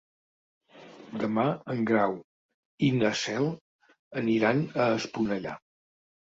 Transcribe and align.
Demà 1.23 1.43
en 1.73 1.83
Grau 1.91 2.15
i 2.87 2.89
na 3.01 3.11
Cel 3.21 3.51
aniran 4.23 4.65
a 4.87 4.91
Esponellà. 4.97 5.55